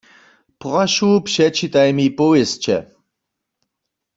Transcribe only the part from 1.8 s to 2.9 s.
mi powěsće.